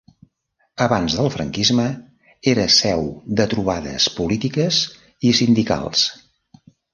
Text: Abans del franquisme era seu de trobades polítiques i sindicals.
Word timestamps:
Abans 0.85 1.17
del 1.17 1.27
franquisme 1.33 1.85
era 2.53 2.65
seu 2.77 3.05
de 3.41 3.47
trobades 3.53 4.09
polítiques 4.17 4.81
i 5.31 5.35
sindicals. 5.43 6.09